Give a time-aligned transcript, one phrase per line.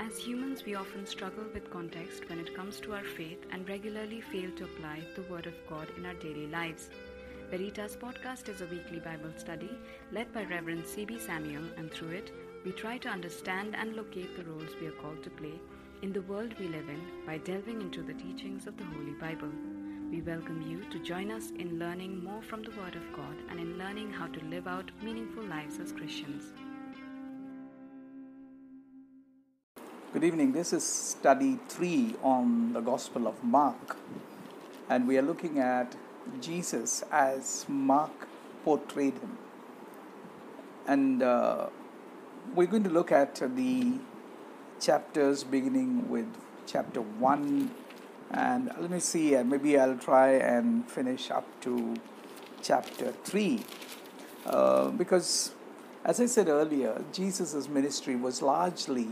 [0.00, 4.22] As humans, we often struggle with context when it comes to our faith and regularly
[4.22, 6.88] fail to apply the Word of God in our daily lives.
[7.50, 9.68] Veritas Podcast is a weekly Bible study
[10.10, 11.18] led by Reverend C.B.
[11.18, 12.32] Samuel, and through it,
[12.64, 15.60] we try to understand and locate the roles we are called to play
[16.00, 19.52] in the world we live in by delving into the teachings of the Holy Bible.
[20.10, 23.60] We welcome you to join us in learning more from the Word of God and
[23.60, 26.54] in learning how to live out meaningful lives as Christians.
[30.12, 30.50] Good evening.
[30.50, 33.96] This is study three on the Gospel of Mark,
[34.88, 35.94] and we are looking at
[36.40, 38.26] Jesus as Mark
[38.64, 39.38] portrayed him.
[40.88, 41.68] And uh,
[42.56, 44.00] we're going to look at the
[44.80, 46.26] chapters beginning with
[46.66, 47.70] chapter one,
[48.32, 51.94] and let me see, maybe I'll try and finish up to
[52.62, 53.60] chapter three,
[54.44, 55.52] uh, because
[56.04, 59.10] as I said earlier, Jesus' ministry was largely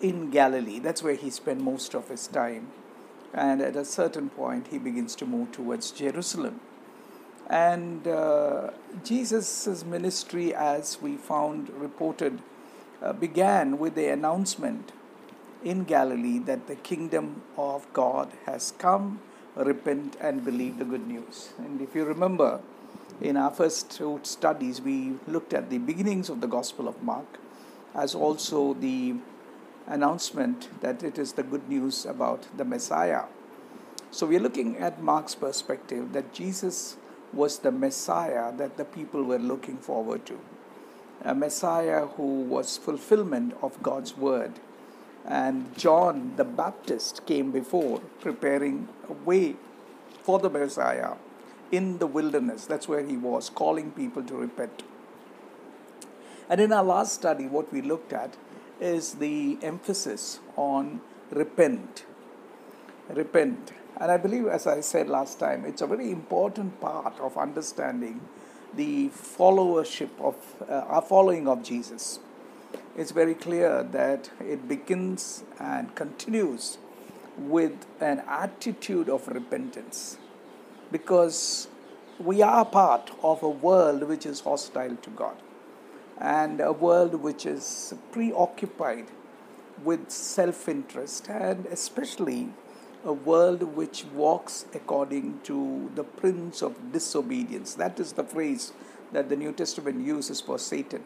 [0.00, 0.78] in Galilee.
[0.78, 2.68] That's where he spent most of his time.
[3.32, 6.60] And at a certain point, he begins to move towards Jerusalem.
[7.48, 8.70] And uh,
[9.02, 12.40] Jesus' ministry, as we found reported,
[13.02, 14.92] uh, began with the announcement
[15.62, 19.20] in Galilee that the kingdom of God has come,
[19.56, 21.52] repent and believe the good news.
[21.58, 22.60] And if you remember,
[23.20, 27.38] in our first two studies, we looked at the beginnings of the Gospel of Mark
[27.94, 29.14] as also the
[29.86, 33.24] announcement that it is the good news about the Messiah.
[34.10, 36.96] So we're looking at Mark's perspective that Jesus
[37.32, 40.38] was the Messiah that the people were looking forward to.
[41.24, 44.52] A Messiah who was fulfillment of God's word.
[45.26, 49.56] And John the Baptist came before, preparing a way
[50.22, 51.14] for the Messiah
[51.72, 52.66] in the wilderness.
[52.66, 54.82] That's where he was, calling people to repent.
[56.48, 58.36] And in our last study, what we looked at
[58.80, 62.04] is the emphasis on repent.
[63.08, 63.72] Repent.
[64.00, 68.20] And I believe, as I said last time, it's a very important part of understanding
[68.74, 70.34] the followership of
[70.68, 72.18] uh, our following of Jesus.
[72.96, 76.78] It's very clear that it begins and continues
[77.36, 80.18] with an attitude of repentance
[80.90, 81.68] because
[82.18, 85.36] we are part of a world which is hostile to God
[86.18, 89.06] and a world which is preoccupied
[89.82, 92.50] with self interest, and especially
[93.04, 97.74] a world which walks according to the prince of disobedience.
[97.74, 98.72] That is the phrase
[99.12, 101.04] that the New Testament uses for Satan.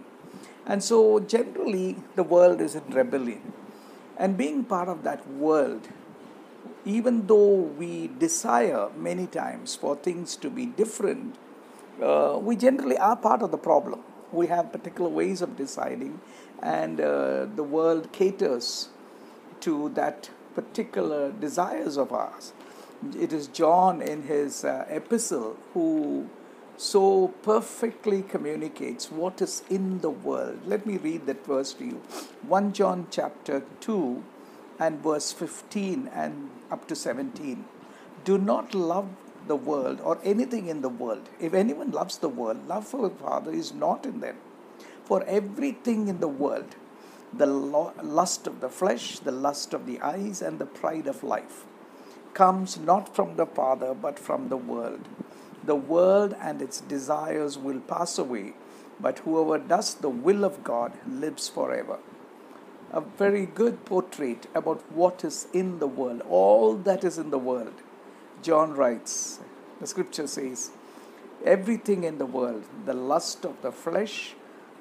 [0.66, 3.52] And so, generally, the world is in rebellion.
[4.16, 5.88] And being part of that world,
[6.84, 11.36] even though we desire many times for things to be different,
[12.02, 14.02] uh, we generally are part of the problem
[14.32, 16.20] we have particular ways of deciding,
[16.62, 18.88] and uh, the world caters
[19.60, 22.52] to that particular desires of ours.
[23.18, 26.28] It is John in his uh, epistle who
[26.76, 30.60] so perfectly communicates what is in the world.
[30.66, 32.02] Let me read that verse to you.
[32.46, 34.22] 1 John chapter 2
[34.78, 37.64] and verse 15 and up to 17.
[38.24, 39.08] Do not love
[39.48, 41.28] the world or anything in the world.
[41.40, 44.36] If anyone loves the world, love for the Father is not in them.
[45.04, 46.76] For everything in the world,
[47.32, 51.64] the lust of the flesh, the lust of the eyes, and the pride of life,
[52.34, 55.08] comes not from the Father but from the world.
[55.64, 58.54] The world and its desires will pass away,
[59.00, 61.98] but whoever does the will of God lives forever.
[62.92, 67.38] A very good portrait about what is in the world, all that is in the
[67.38, 67.82] world
[68.42, 69.40] John writes,
[69.80, 70.70] the scripture says,
[71.44, 74.34] everything in the world, the lust of the flesh,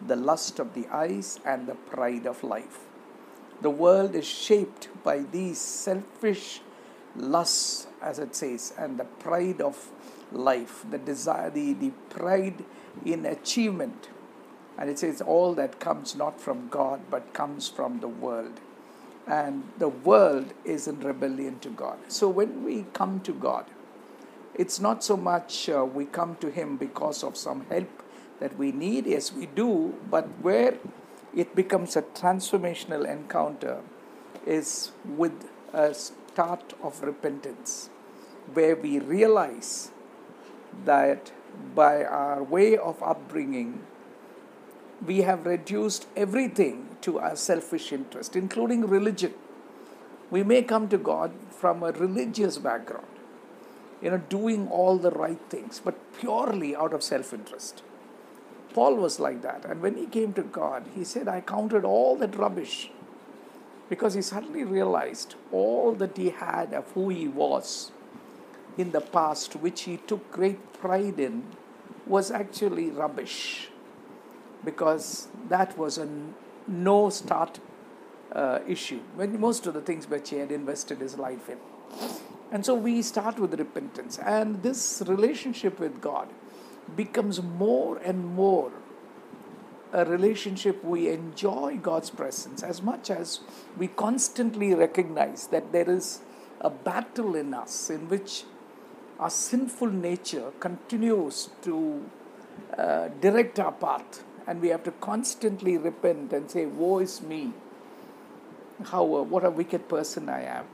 [0.05, 2.79] the lust of the eyes, and the pride of life.
[3.61, 6.61] The world is shaped by these selfish
[7.15, 9.91] lusts, as it says, and the pride of
[10.31, 12.63] life, the desire, the, the pride
[13.03, 14.09] in achievement.
[14.77, 18.59] And it says, all that comes not from God, but comes from the world
[19.27, 21.97] and the world is in rebellion to God.
[22.07, 23.65] So when we come to God,
[24.55, 27.89] it's not so much uh, we come to Him because of some help
[28.39, 30.77] that we need, yes, we do, but where
[31.35, 33.81] it becomes a transformational encounter
[34.45, 37.89] is with a start of repentance,
[38.53, 39.91] where we realize
[40.85, 41.31] that
[41.75, 43.81] by our way of upbringing,
[45.05, 49.33] we have reduced everything to our selfish interest, including religion.
[50.29, 53.07] We may come to God from a religious background,
[54.01, 57.83] you know, doing all the right things, but purely out of self interest.
[58.73, 59.65] Paul was like that.
[59.65, 62.91] And when he came to God, he said, I counted all that rubbish
[63.89, 67.91] because he suddenly realized all that he had of who he was
[68.77, 71.43] in the past, which he took great pride in,
[72.05, 73.69] was actually rubbish
[74.63, 76.07] because that was a
[76.67, 77.59] no start
[78.31, 81.57] uh, issue when most of the things which he had invested his life in.
[82.51, 86.29] And so we start with repentance, and this relationship with God
[86.95, 88.71] becomes more and more
[89.93, 93.39] a relationship we enjoy God's presence as much as
[93.77, 96.19] we constantly recognize that there is
[96.61, 98.43] a battle in us in which
[99.19, 102.03] our sinful nature continues to
[102.77, 107.51] uh, direct our path, and we have to constantly repent and say, Woe is me!
[108.85, 110.65] How, uh, what a wicked person I am.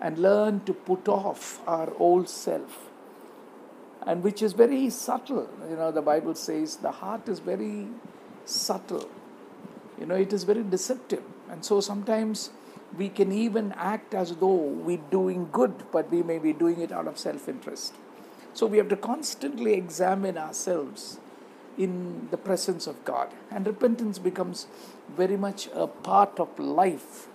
[0.00, 2.90] And learn to put off our old self,
[4.06, 5.48] and which is very subtle.
[5.70, 7.88] You know, the Bible says the heart is very
[8.44, 9.08] subtle,
[9.98, 11.22] you know, it is very deceptive.
[11.48, 12.50] And so sometimes
[12.98, 16.92] we can even act as though we're doing good, but we may be doing it
[16.92, 17.94] out of self interest.
[18.52, 21.20] So we have to constantly examine ourselves
[21.78, 23.28] in the presence of God.
[23.50, 24.66] And repentance becomes
[25.16, 27.28] very much a part of life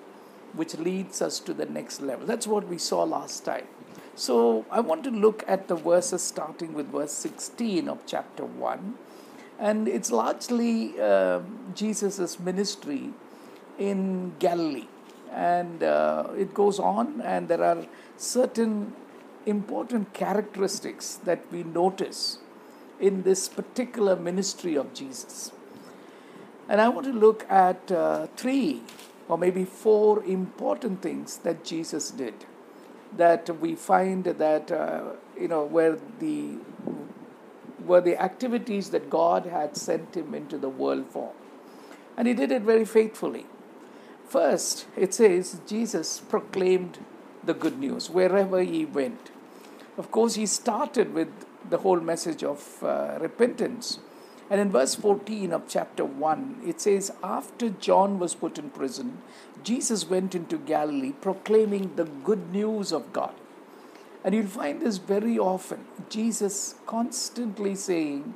[0.53, 2.25] which leads us to the next level.
[2.25, 3.67] That's what we saw last time.
[4.15, 8.95] So I want to look at the verses starting with verse 16 of chapter 1.
[9.59, 11.41] And it's largely uh,
[11.73, 13.13] Jesus' ministry
[13.77, 14.87] in Galilee
[15.31, 17.85] and uh, it goes on, and there are
[18.17, 18.93] certain
[19.45, 22.39] important characteristics that we notice
[23.01, 25.51] in this particular ministry of Jesus.
[26.69, 28.81] And I want to look at uh, three
[29.27, 32.45] or maybe four important things that Jesus did
[33.17, 35.01] that we find that uh,
[35.37, 36.57] you know where the
[37.85, 41.31] were the activities that God had sent him into the world for.
[42.15, 43.47] And he did it very faithfully.
[44.27, 46.99] First, it says Jesus proclaimed
[47.43, 49.31] the good news wherever he went.
[49.97, 51.29] Of course, he started with
[51.69, 53.99] the whole message of uh, repentance.
[54.49, 59.19] And in verse 14 of chapter 1, it says, After John was put in prison,
[59.63, 63.33] Jesus went into Galilee proclaiming the good news of God.
[64.23, 65.85] And you'll find this very often.
[66.09, 68.35] Jesus constantly saying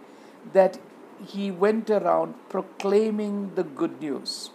[0.54, 0.80] that
[1.26, 4.52] he went around proclaiming the good news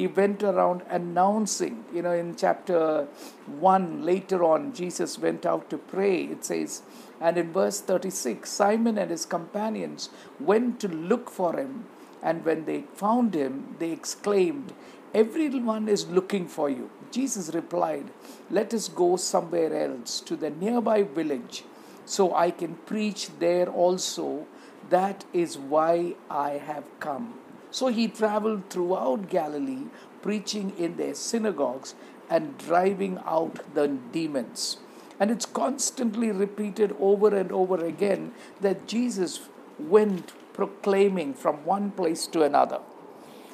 [0.00, 1.84] he went around announcing.
[1.92, 3.06] You know, in chapter
[3.46, 6.82] 1, later on, Jesus went out to pray, it says.
[7.20, 10.08] And in verse 36, Simon and his companions
[10.38, 11.84] went to look for him.
[12.22, 14.72] And when they found him, they exclaimed,
[15.12, 16.90] Everyone is looking for you.
[17.10, 18.10] Jesus replied,
[18.50, 21.64] Let us go somewhere else to the nearby village
[22.04, 24.46] so I can preach there also.
[24.88, 27.34] That is why I have come.
[27.70, 29.86] So he traveled throughout Galilee,
[30.22, 31.94] preaching in their synagogues
[32.28, 34.78] and driving out the demons.
[35.20, 38.32] And it's constantly repeated over and over again
[38.62, 39.40] that Jesus
[39.78, 42.80] went proclaiming from one place to another.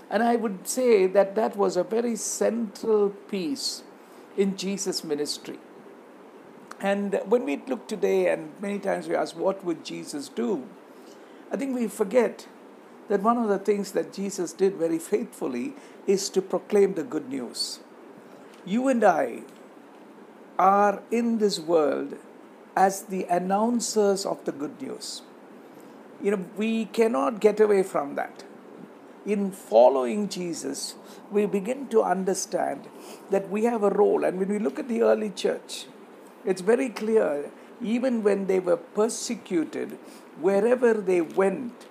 [0.08, 3.82] And I would say that that was a very central piece
[4.36, 5.58] in Jesus' ministry.
[6.80, 10.69] And when we look today, and many times we ask, what would Jesus do?
[11.50, 12.46] I think we forget
[13.08, 15.74] that one of the things that Jesus did very faithfully
[16.06, 17.80] is to proclaim the good news.
[18.64, 19.43] You and I
[20.58, 22.17] are in this world
[22.77, 25.22] as the announcers of the good news.
[26.22, 28.44] You know, we cannot get away from that.
[29.25, 30.94] In following Jesus,
[31.31, 32.89] we begin to understand
[33.31, 34.25] that we have a role.
[34.25, 35.86] And when we look at the early church,
[36.44, 37.51] it's very clear,
[37.82, 39.98] even when they were persecuted,
[40.41, 41.86] wherever they went,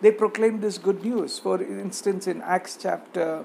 [0.00, 1.38] they proclaimed this good news.
[1.38, 3.44] For instance, in Acts chapter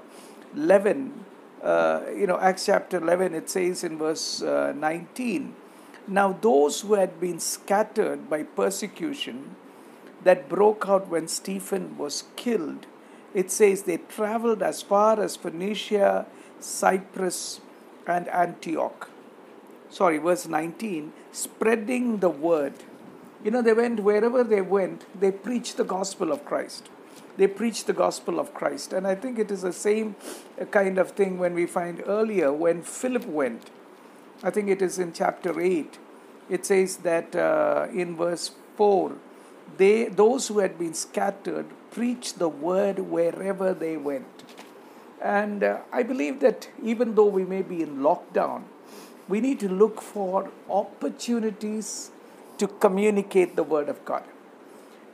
[0.56, 1.24] 11,
[1.64, 5.54] uh, you know, Acts chapter 11, it says in verse uh, 19,
[6.06, 9.56] Now those who had been scattered by persecution
[10.22, 12.86] that broke out when Stephen was killed,
[13.32, 16.26] it says they traveled as far as Phoenicia,
[16.60, 17.60] Cyprus,
[18.06, 19.10] and Antioch.
[19.90, 22.74] Sorry, verse 19, spreading the word
[23.44, 26.88] you know, they went wherever they went, they preached the gospel of Christ.
[27.36, 28.92] They preached the gospel of Christ.
[28.92, 30.16] And I think it is the same
[30.70, 33.70] kind of thing when we find earlier when Philip went.
[34.42, 35.98] I think it is in chapter 8.
[36.48, 39.16] It says that uh, in verse 4
[39.76, 44.44] they, those who had been scattered preached the word wherever they went.
[45.22, 48.64] And uh, I believe that even though we may be in lockdown,
[49.28, 52.10] we need to look for opportunities
[52.58, 54.24] to communicate the Word of God.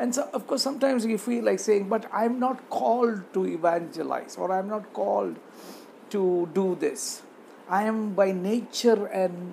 [0.01, 4.37] And so, of course, sometimes we feel like saying, but I'm not called to evangelize,
[4.39, 5.37] or I'm not called
[6.09, 7.21] to do this.
[7.69, 9.53] I am by nature an,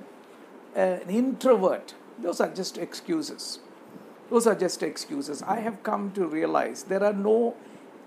[0.74, 1.96] an introvert.
[2.18, 3.60] Those are just excuses.
[4.30, 5.44] Those are just excuses.
[5.44, 7.56] I have come to realize there are no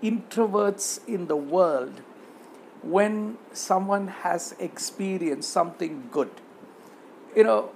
[0.01, 2.01] introverts in the world
[2.81, 6.31] when someone has experienced something good.
[7.35, 7.71] You know,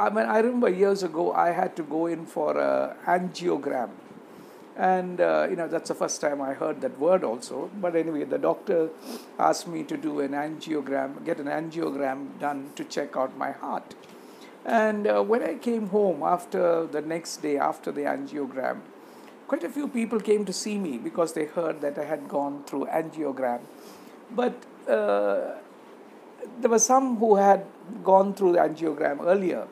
[0.00, 3.90] I mean, I remember years ago I had to go in for an angiogram.
[4.74, 7.70] And uh, you know that's the first time i heard that word also.
[7.82, 8.88] But anyway the doctor
[9.38, 13.94] asked me to do an angiogram get an angiogram done to check out my heart.
[14.64, 18.80] And uh, when i came home after the next day after the angiogram
[19.48, 22.62] quite a few people came to see me because they heard that i had gone
[22.64, 23.60] through angiogram.
[24.30, 25.58] But uh,
[26.60, 27.66] there were some who had
[28.02, 29.66] gone through the angiogram earlier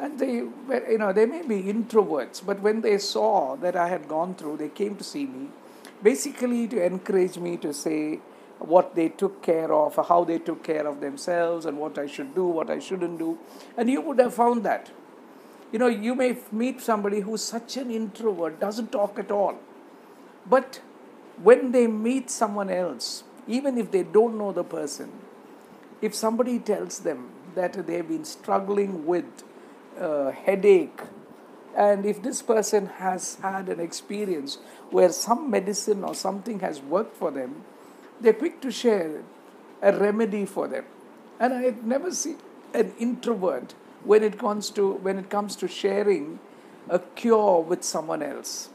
[0.00, 4.08] and they you know they may be introverts but when they saw that i had
[4.08, 5.48] gone through they came to see me
[6.02, 8.18] basically to encourage me to say
[8.58, 12.34] what they took care of how they took care of themselves and what i should
[12.34, 13.38] do what i shouldn't do.
[13.76, 14.90] And you would have found that.
[15.72, 19.58] You know you may meet somebody who's such an introvert doesn't talk at all.
[20.46, 20.80] But
[21.42, 25.10] when they meet someone else even if they don't know the person
[26.02, 29.44] if somebody tells them that they've been struggling with
[30.00, 31.00] uh, headache.
[31.76, 34.58] And if this person has had an experience
[34.90, 37.64] where some medicine or something has worked for them
[38.20, 39.22] they're quick to share
[39.82, 40.84] a remedy for them.
[41.38, 42.38] And i've never seen
[42.74, 46.38] an introvert when it comes to when it comes to sharing
[46.88, 48.68] a cure with someone else.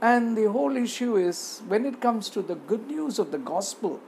[0.00, 4.00] And the whole issue is when it comes to the good news of the gospel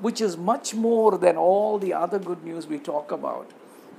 [0.00, 3.50] which is much more than all the other good news we talk about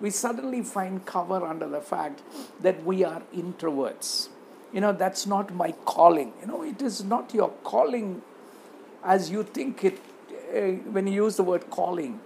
[0.01, 2.21] we suddenly find cover under the fact
[2.61, 4.29] that we are introverts.
[4.73, 6.33] You know, that's not my calling.
[6.41, 8.21] You know, it is not your calling
[9.03, 9.99] as you think it
[10.55, 12.19] uh, when you use the word calling.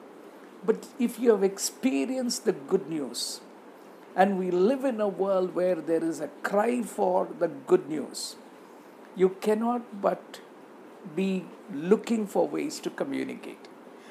[0.65, 3.41] But if you have experienced the good news,
[4.15, 8.35] and we live in a world where there is a cry for the good news,
[9.15, 10.39] you cannot but
[11.15, 13.67] be looking for ways to communicate.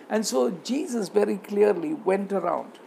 [0.09, 2.79] And so Jesus very clearly went around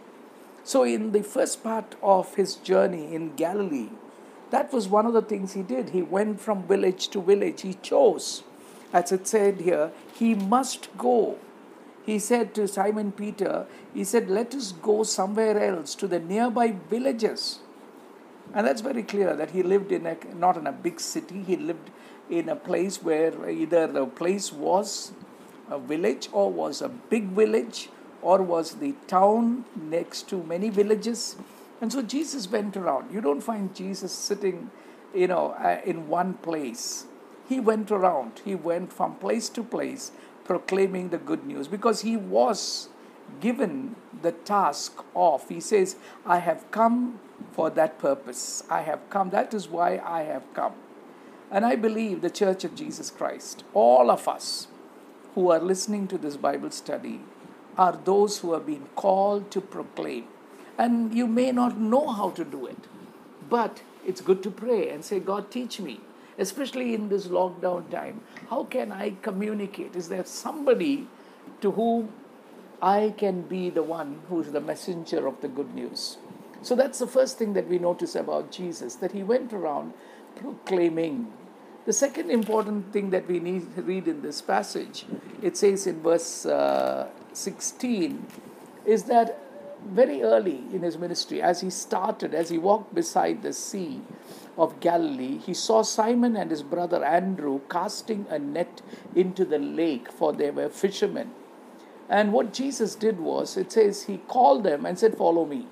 [0.64, 3.88] so, in the first part of his journey in Galilee,
[4.50, 5.90] that was one of the things he did.
[5.90, 7.62] He went from village to village.
[7.62, 8.44] He chose,
[8.92, 11.38] as it said here, he must go.
[12.04, 16.76] He said to Simon Peter, he said, Let us go somewhere else to the nearby
[16.90, 17.60] villages.
[18.54, 21.56] And that's very clear that he lived in a, not in a big city, he
[21.56, 21.90] lived
[22.28, 25.12] in a place where either the place was
[25.70, 27.88] a village or was a big village
[28.22, 31.36] or was the town next to many villages.
[31.80, 33.12] And so Jesus went around.
[33.12, 34.70] You don't find Jesus sitting,
[35.14, 37.06] you know, uh, in one place.
[37.48, 38.40] He went around.
[38.44, 40.12] He went from place to place
[40.44, 42.88] proclaiming the good news because he was
[43.40, 47.18] given the task of, he says, I have come
[47.52, 48.62] for that purpose.
[48.70, 49.30] I have come.
[49.30, 50.74] That is why I have come.
[51.50, 54.68] And I believe the Church of Jesus Christ, all of us
[55.34, 57.20] who are listening to this Bible study,
[57.76, 60.24] are those who have been called to proclaim.
[60.78, 62.78] And you may not know how to do it,
[63.48, 66.00] but it's good to pray and say, God, teach me,
[66.38, 68.20] especially in this lockdown time.
[68.50, 69.94] How can I communicate?
[69.94, 71.06] Is there somebody
[71.60, 72.12] to whom
[72.80, 76.18] I can be the one who is the messenger of the good news?
[76.62, 79.94] So that's the first thing that we notice about Jesus, that he went around
[80.36, 81.32] proclaiming.
[81.86, 85.04] The second important thing that we need to read in this passage,
[85.42, 88.26] it says in verse uh, 16
[88.84, 89.38] is that
[89.86, 94.00] very early in his ministry, as he started, as he walked beside the sea
[94.56, 98.82] of Galilee, he saw Simon and his brother Andrew casting a net
[99.14, 101.32] into the lake, for they were fishermen.
[102.08, 105.66] And what Jesus did was, it says, he called them and said, Follow me.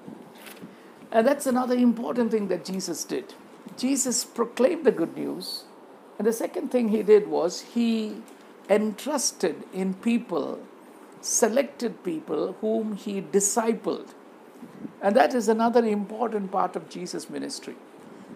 [1.12, 3.34] And that's another important thing that Jesus did.
[3.76, 5.64] Jesus proclaimed the good news.
[6.18, 8.22] And the second thing he did was, he
[8.68, 10.60] entrusted in people
[11.20, 14.08] selected people whom he discipled.
[15.02, 17.76] And that is another important part of Jesus' ministry.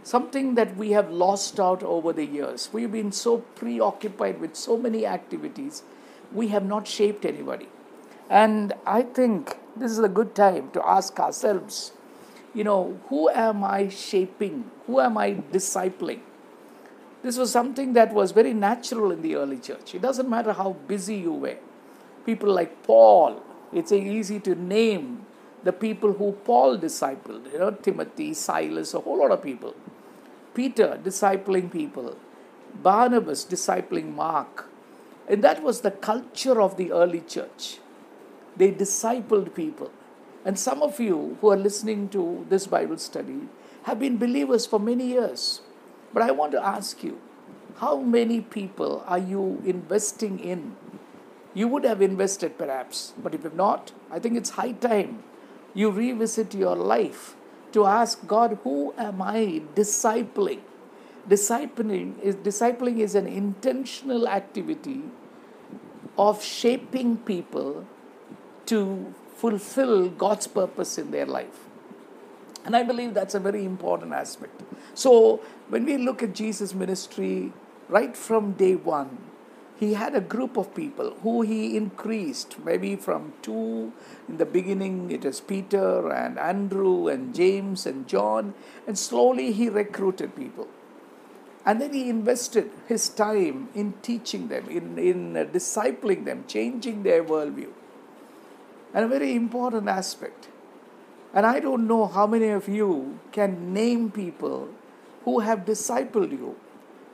[0.02, 2.68] Something that we have lost out over the years.
[2.72, 5.82] We've been so preoccupied with so many activities,
[6.32, 7.68] we have not shaped anybody.
[8.28, 11.92] And I think this is a good time to ask ourselves,
[12.54, 14.70] you know, who am I shaping?
[14.86, 16.20] Who am I discipling?
[17.22, 19.94] This was something that was very natural in the early church.
[19.94, 21.58] It doesn't matter how busy you were
[22.26, 23.42] people like Paul.
[23.72, 25.26] It's easy to name
[25.62, 29.74] the people who Paul discipled, you know, Timothy, Silas, a whole lot of people.
[30.54, 32.16] Peter discipling people,
[32.82, 34.68] Barnabas discipling Mark,
[35.26, 37.78] And that was the culture of the early church.
[38.56, 39.90] They discipled people.
[40.44, 43.48] And some of you who are listening to this Bible study
[43.84, 45.62] have been believers for many years.
[46.12, 47.18] But I want to ask you,
[47.76, 50.76] how many people are you investing in?
[51.54, 55.22] You would have invested perhaps, but if you've not, I think it's high time
[55.74, 57.34] you revisit your life
[57.72, 60.60] to ask God, who am I discipling?
[61.28, 65.02] Discipling is, discipling is an intentional activity
[66.16, 67.86] of shaping people
[68.66, 71.64] to fulfill God's purpose in their life.
[72.64, 74.62] And I believe that's a very important aspect.
[74.94, 77.52] So, when we look at Jesus' ministry
[77.88, 79.18] right from day one,
[79.78, 83.92] he had a group of people who he increased, maybe from two
[84.28, 88.54] in the beginning, it was Peter and Andrew and James and John,
[88.86, 90.68] and slowly he recruited people.
[91.66, 97.02] And then he invested his time in teaching them, in, in uh, discipling them, changing
[97.02, 97.70] their worldview.
[98.92, 100.48] And a very important aspect.
[101.32, 104.68] And I don't know how many of you can name people
[105.24, 106.54] who have discipled you.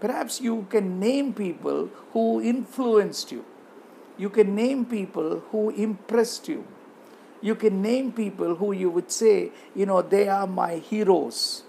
[0.01, 3.45] Perhaps you can name people who influenced you.
[4.17, 6.67] You can name people who impressed you.
[7.43, 11.63] You can name people who you would say, you know, they are my heroes.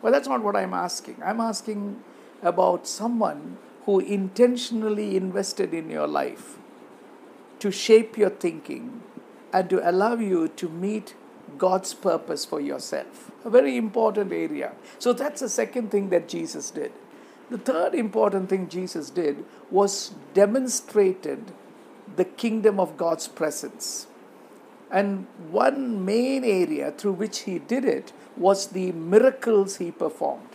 [0.00, 1.16] Well, that's not what I'm asking.
[1.24, 2.02] I'm asking
[2.42, 6.58] about someone who intentionally invested in your life
[7.60, 9.02] to shape your thinking
[9.52, 11.14] and to allow you to meet
[11.58, 13.30] God's purpose for yourself.
[13.44, 14.72] A very important area.
[14.98, 16.92] So that's the second thing that Jesus did.
[17.52, 21.52] The third important thing Jesus did was demonstrated
[22.16, 24.06] the kingdom of God's presence.
[24.90, 30.48] And one main area through which he did it was the miracles he performed.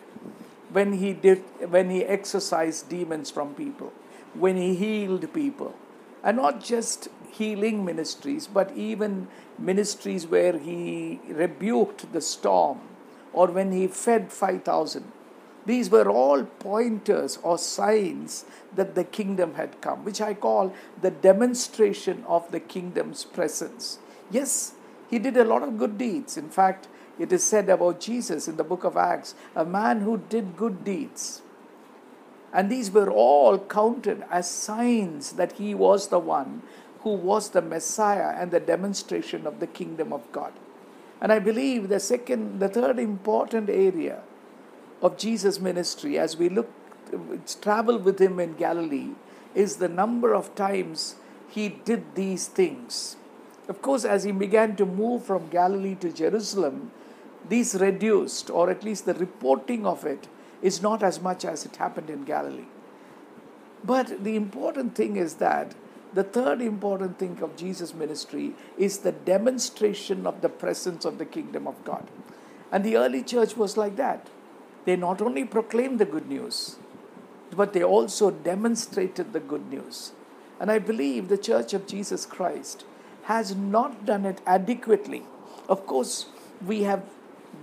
[0.72, 3.94] When he did when he exorcised demons from people
[4.34, 5.76] when he healed people.
[6.24, 9.28] And not just healing ministries but even
[9.60, 12.82] ministries where he rebuked the storm
[13.34, 15.12] or when he fed 5000
[15.68, 21.12] these were all pointers or signs that the kingdom had come which i call the
[21.30, 24.00] demonstration of the kingdom's presence
[24.32, 24.74] yes
[25.10, 26.88] he did a lot of good deeds in fact
[27.20, 30.84] it is said about Jesus in the book of Acts, a man who did good
[30.84, 31.42] deeds.
[32.54, 36.62] And these were all counted as signs that he was the one
[37.02, 40.54] who was the Messiah and the demonstration of the kingdom of God.
[41.20, 44.22] And I believe the second, the third important area
[45.02, 46.70] of Jesus' ministry as we look,
[47.62, 49.12] travel with him in Galilee,
[49.56, 51.16] is the number of times
[51.50, 53.16] he did these things.
[53.68, 56.92] Of course, as he began to move from Galilee to Jerusalem,
[57.48, 60.28] these reduced, or at least the reporting of it,
[60.62, 62.66] is not as much as it happened in Galilee.
[63.84, 65.76] But the important thing is that
[66.14, 71.26] the third important thing of Jesus' ministry is the demonstration of the presence of the
[71.26, 72.10] kingdom of God.
[72.72, 74.28] And the early church was like that.
[74.88, 76.78] They not only proclaimed the good news,
[77.54, 80.14] but they also demonstrated the good news.
[80.62, 82.86] And I believe the church of Jesus Christ
[83.24, 85.24] has not done it adequately.
[85.68, 86.28] Of course,
[86.66, 87.04] we have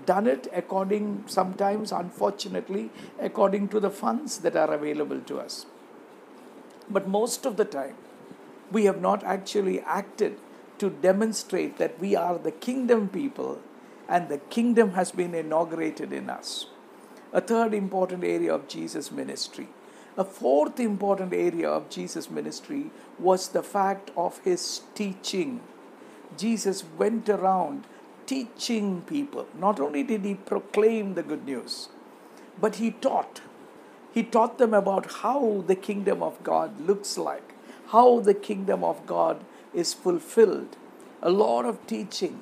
[0.04, 5.64] done it according, sometimes unfortunately, according to the funds that are available to us.
[6.90, 7.96] But most of the time,
[8.70, 10.36] we have not actually acted
[10.76, 13.62] to demonstrate that we are the kingdom people
[14.10, 16.66] and the kingdom has been inaugurated in us.
[17.34, 19.66] A third important area of Jesus' ministry.
[20.16, 25.60] A fourth important area of Jesus' ministry was the fact of his teaching.
[26.38, 27.88] Jesus went around
[28.26, 29.48] teaching people.
[29.58, 31.88] Not only did he proclaim the good news,
[32.60, 33.40] but he taught.
[34.12, 37.52] He taught them about how the kingdom of God looks like,
[37.88, 39.44] how the kingdom of God
[39.74, 40.76] is fulfilled.
[41.20, 42.40] A lot of teaching.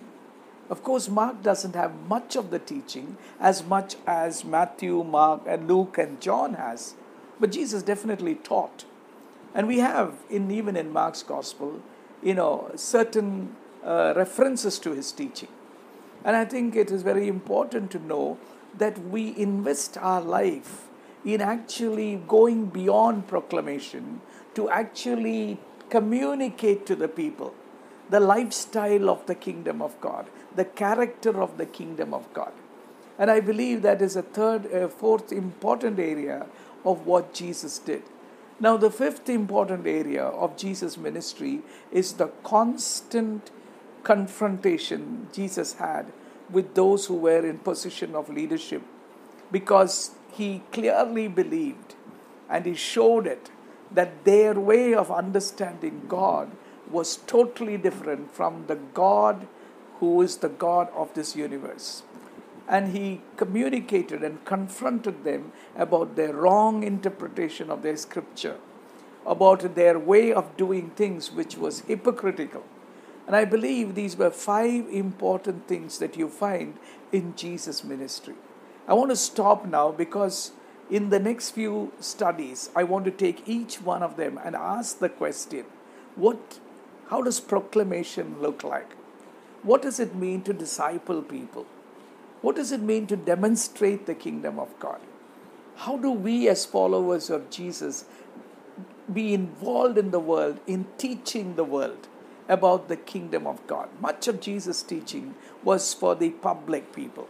[0.73, 5.69] Of course, Mark doesn't have much of the teaching as much as Matthew, Mark, and
[5.69, 6.95] Luke and John has,
[7.39, 8.87] but Jesus definitely taught.
[9.55, 11.83] And we have, in even in Mark's gospel,
[12.23, 13.55] you know, certain
[13.85, 15.51] uh, references to his teaching.
[16.25, 18.39] And I think it is very important to know
[18.79, 20.89] that we invest our life
[21.23, 24.23] in actually going beyond proclamation
[24.55, 25.59] to actually
[25.91, 27.53] communicate to the people
[28.13, 32.53] the lifestyle of the kingdom of God, the character of the kingdom of God.
[33.19, 36.47] And I believe that is a third, uh, fourth important area
[36.85, 38.03] of what Jesus did.
[38.61, 43.51] Now, the fifth important area of Jesus' ministry is the constant
[44.03, 46.13] confrontation Jesus had
[46.51, 48.83] with those who were in position of leadership
[49.51, 51.95] because he clearly believed
[52.51, 53.51] and he showed it
[53.91, 56.51] that their way of understanding God
[56.93, 59.47] was totally different from the God
[59.99, 62.03] who is the God of this universe.
[62.69, 68.57] And he communicated and confronted them about their wrong interpretation of their scripture,
[69.27, 72.65] about their way of doing things, which was hypocritical.
[73.27, 76.79] And I believe these were five important things that you find
[77.13, 78.35] in Jesus' ministry.
[78.89, 80.53] I want to stop now because
[80.91, 84.99] in the next few studies, I want to take each one of them and ask
[84.99, 85.65] the question
[86.17, 86.59] what,
[87.13, 88.95] how does proclamation look like?
[89.63, 91.67] What does it mean to disciple people?
[92.41, 94.99] What does it mean to demonstrate the kingdom of God?
[95.77, 98.07] How do we, as followers of Jesus,
[99.13, 102.09] be involved in the world, in teaching the world
[102.49, 103.91] about the kingdom of God?
[104.01, 107.29] Much of Jesus' teaching was for the public people.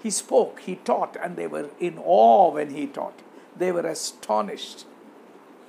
[0.00, 3.18] He spoke, he taught, and they were in awe when he taught.
[3.56, 4.84] They were astonished.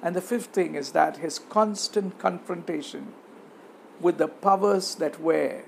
[0.04, 3.14] And the fifth thing is that his constant confrontation
[4.00, 5.64] with the powers that were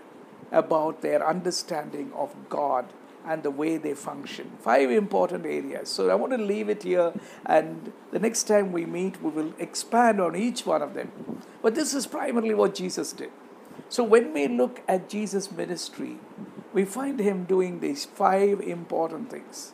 [0.52, 2.86] about their understanding of God
[3.26, 4.52] and the way they function.
[4.60, 5.90] Five important areas.
[5.90, 7.14] So I want to leave it here,
[7.46, 11.12] and the next time we meet, we will expand on each one of them.
[11.62, 13.32] But this is primarily what Jesus did.
[13.90, 16.18] So when we look at Jesus' ministry,
[16.74, 19.74] we find him doing these five important things.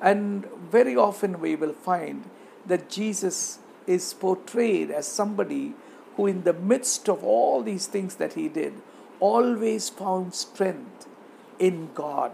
[0.00, 2.30] And very often we will find
[2.64, 5.74] that Jesus is portrayed as somebody
[6.16, 8.74] who, in the midst of all these things that he did,
[9.20, 11.06] always found strength
[11.58, 12.32] in God.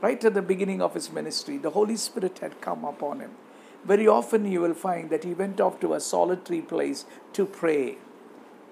[0.00, 3.32] Right at the beginning of his ministry, the Holy Spirit had come upon him.
[3.84, 7.96] Very often you will find that he went off to a solitary place to pray.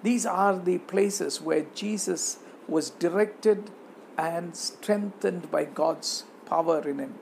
[0.03, 3.71] These are the places where Jesus was directed
[4.17, 7.15] and strengthened by God's power in him.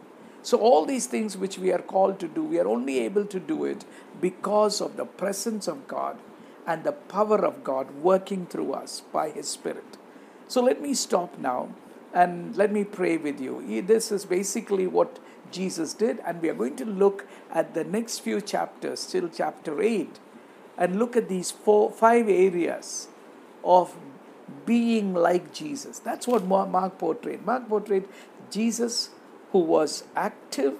[0.42, 3.40] So, all these things which we are called to do, we are only able to
[3.40, 3.84] do it
[4.20, 6.18] because of the presence of God
[6.66, 9.96] and the power of God working through us by His Spirit.
[10.48, 11.68] So, let me stop now
[12.12, 13.82] and let me pray with you.
[13.82, 15.18] This is basically what
[15.52, 19.80] Jesus did, and we are going to look at the next few chapters, till chapter
[19.80, 20.18] 8,
[20.76, 23.08] and look at these four, five areas
[23.64, 23.94] of
[24.64, 25.98] being like Jesus.
[25.98, 27.44] That's what Mark portrayed.
[27.44, 28.08] Mark portrayed
[28.50, 29.10] Jesus
[29.52, 30.74] who was active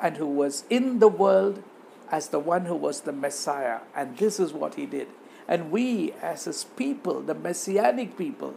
[0.00, 1.62] and who was in the world
[2.10, 3.80] as the one who was the Messiah.
[3.94, 5.08] And this is what he did.
[5.50, 8.54] And we, as his people, the messianic people,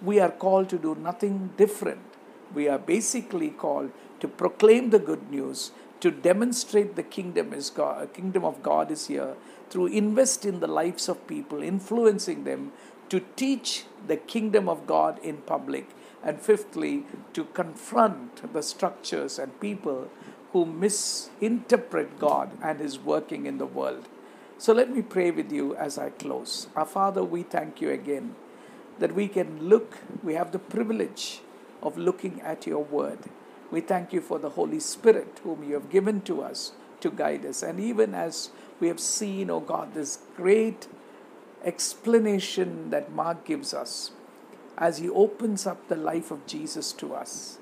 [0.00, 2.00] we are called to do nothing different.
[2.54, 8.14] We are basically called to proclaim the good news, to demonstrate the kingdom is God,
[8.14, 9.34] kingdom of God is here,
[9.68, 12.72] through invest in the lives of people, influencing them
[13.10, 15.90] to teach the kingdom of God in public,
[16.24, 20.10] and fifthly, to confront the structures and people
[20.52, 24.08] who misinterpret God and His working in the world.
[24.60, 26.66] So let me pray with you as I close.
[26.74, 28.34] Our Father, we thank you again
[28.98, 31.42] that we can look, we have the privilege
[31.80, 33.20] of looking at your word.
[33.70, 37.46] We thank you for the Holy Spirit whom you have given to us to guide
[37.46, 37.62] us.
[37.62, 40.88] And even as we have seen, oh God, this great
[41.64, 44.10] explanation that Mark gives us
[44.76, 47.58] as he opens up the life of Jesus to us.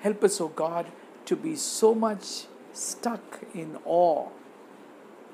[0.00, 0.86] Help us, O oh God,
[1.26, 4.28] to be so much stuck in awe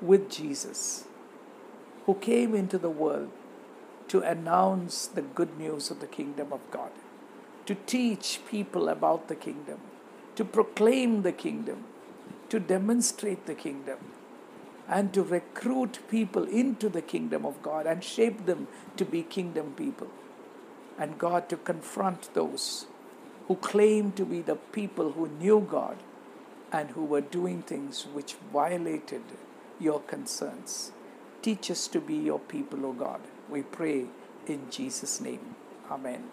[0.01, 1.05] with Jesus,
[2.05, 3.29] who came into the world
[4.07, 6.91] to announce the good news of the kingdom of God,
[7.65, 9.79] to teach people about the kingdom,
[10.35, 11.85] to proclaim the kingdom,
[12.49, 13.99] to demonstrate the kingdom
[14.89, 19.73] and to recruit people into the kingdom of God and shape them to be kingdom
[19.77, 20.09] people.
[20.99, 22.87] And God to confront those
[23.47, 25.97] who claim to be the people who knew God
[26.71, 29.21] and who were doing things which violated
[29.81, 30.91] your concerns.
[31.41, 33.21] Teach us to be your people, O God.
[33.49, 34.05] We pray
[34.45, 35.55] in Jesus' name.
[35.89, 36.23] Amen.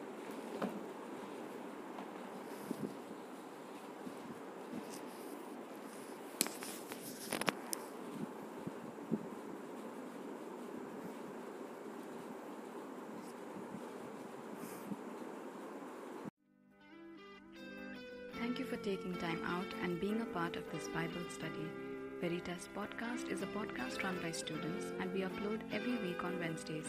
[18.38, 21.87] Thank you for taking time out and being a part of this Bible study.
[22.20, 26.86] Veritas Podcast is a podcast run by students and we upload every week on Wednesdays.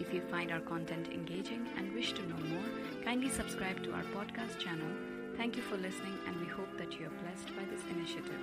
[0.00, 4.02] If you find our content engaging and wish to know more, kindly subscribe to our
[4.02, 4.88] podcast channel.
[5.36, 8.40] Thank you for listening and we hope that you are blessed by this initiative.